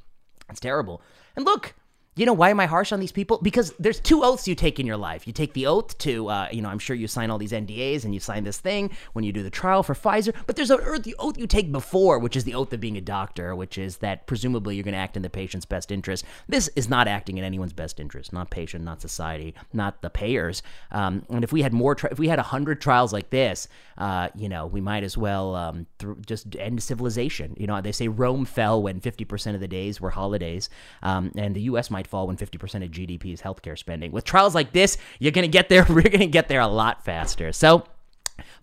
It's 0.50 0.60
terrible. 0.60 1.02
And 1.38 1.46
look, 1.46 1.74
you 2.16 2.26
know 2.26 2.34
why 2.34 2.50
am 2.50 2.62
I 2.62 2.66
harsh 2.66 2.94
on 2.94 3.02
these 3.02 3.12
people? 3.12 3.40
Because 3.42 3.74
there's 3.78 4.00
two 4.00 4.24
oaths 4.24 4.48
you 4.48 4.56
take 4.56 4.80
in 4.80 4.88
your 4.88 4.96
life. 4.96 5.28
You 5.28 5.34
take 5.34 5.54
the 5.54 5.68
oath 5.68 5.98
to, 6.00 6.30
uh, 6.30 6.48
you 6.50 6.62
know, 6.62 6.70
I'm 6.70 6.80
sure 6.80 6.96
you 6.96 7.08
sign 7.08 7.30
all 7.30 7.38
these 7.38 7.52
NDAs 7.52 8.06
and 8.06 8.14
you 8.14 8.22
sign 8.22 8.46
this 8.46 8.58
thing 8.58 8.92
when 9.12 9.26
you 9.26 9.34
do 9.34 9.44
the 9.44 9.50
trial 9.50 9.84
for 9.84 9.94
Pfizer. 9.94 10.34
But 10.48 10.56
there's 10.56 10.72
an 10.72 10.80
oath 11.20 11.38
you 11.38 11.48
take 11.48 11.74
before, 11.74 12.20
which 12.20 12.38
is 12.38 12.46
the 12.46 12.56
oath 12.56 12.72
of 12.72 12.80
being 12.80 12.96
a 12.96 13.02
doctor, 13.02 13.54
which 13.54 13.78
is 13.78 13.98
that 13.98 14.28
presumably 14.28 14.76
you're 14.76 14.84
going 14.84 14.94
to 14.94 15.00
act 15.00 15.18
in 15.18 15.24
the 15.24 15.30
patient's 15.30 15.66
best 15.66 15.92
interest. 15.92 16.24
This 16.48 16.70
is 16.78 16.88
not 16.88 17.10
acting 17.10 17.38
in 17.38 17.44
anyone's 17.44 17.74
best 17.74 18.00
interest, 18.00 18.32
not 18.32 18.50
patient, 18.50 18.86
not 18.86 19.02
society, 19.02 19.54
not 19.74 20.02
the 20.02 20.10
payers. 20.10 20.64
Um, 20.92 21.26
and 21.30 21.44
if 21.44 21.52
we 21.52 21.64
had 21.64 21.74
more, 21.74 21.96
tri- 21.96 22.12
if 22.12 22.20
we 22.20 22.30
had 22.30 22.40
hundred 22.40 22.80
trials 22.80 23.12
like 23.12 23.30
this, 23.30 23.68
uh, 23.98 24.30
you 24.36 24.48
know, 24.48 24.68
we 24.68 24.80
might 24.80 25.04
as 25.04 25.18
well 25.18 25.56
um, 25.56 25.86
th- 26.00 26.16
just 26.26 26.56
end 26.56 26.82
civilization. 26.82 27.56
You 27.58 27.68
know, 27.68 27.82
they 27.82 27.92
say 27.92 28.08
Rome 28.08 28.46
fell 28.46 28.82
when 28.82 29.02
50% 29.02 29.54
of 29.54 29.60
the 29.60 29.68
days 29.68 30.00
were 30.00 30.12
holidays, 30.12 30.70
um, 31.04 31.32
and 31.36 31.56
the 31.56 31.62
U.S. 31.62 31.90
might 32.06 32.10
fall 32.10 32.28
when 32.28 32.38
50% 32.38 32.84
of 32.84 32.92
GDP 32.92 33.34
is 33.34 33.42
healthcare 33.42 33.78
spending. 33.78 34.12
With 34.12 34.24
trials 34.24 34.56
like 34.56 34.72
this, 34.72 34.98
you're 35.20 35.32
going 35.32 35.44
to 35.44 35.52
get 35.52 35.70
there. 35.70 35.86
We're 35.90 36.02
going 36.02 36.20
to 36.20 36.28
get 36.28 36.48
there 36.48 36.62
a 36.62 36.68
lot 36.68 37.04
faster. 37.04 37.52
So, 37.52 37.86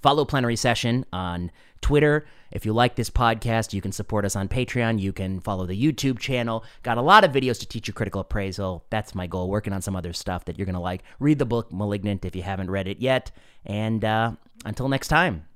follow 0.01 0.25
plenary 0.25 0.57
session 0.57 1.05
on 1.13 1.51
Twitter. 1.81 2.27
If 2.51 2.67
you 2.67 2.73
like 2.73 2.97
this 2.97 3.11
podcast, 3.11 3.73
you 3.73 3.81
can 3.81 3.93
support 3.93 4.25
us 4.25 4.37
on 4.37 4.49
Patreon. 4.49 5.01
You 5.01 5.13
can 5.13 5.41
follow 5.41 5.67
the 5.67 5.81
YouTube 5.81 6.19
channel. 6.19 6.65
Got 6.83 6.99
a 6.99 7.03
lot 7.03 7.25
of 7.25 7.33
videos 7.33 7.59
to 7.61 7.67
teach 7.67 7.89
you 7.89 7.95
critical 7.95 8.21
appraisal. 8.21 8.85
That's 8.91 9.15
my 9.15 9.27
goal. 9.27 9.49
Working 9.49 9.73
on 9.73 9.83
some 9.83 9.97
other 9.97 10.13
stuff 10.13 10.45
that 10.45 10.59
you're 10.59 10.67
going 10.67 10.75
to 10.75 10.81
like. 10.81 11.03
Read 11.19 11.39
the 11.39 11.47
book 11.47 11.73
Malignant 11.73 12.25
if 12.25 12.37
you 12.37 12.43
haven't 12.43 12.71
read 12.71 12.87
it 12.87 13.01
yet. 13.01 13.31
And 13.65 14.05
uh, 14.05 14.33
until 14.65 14.89
next 14.89 15.09
time. 15.09 15.47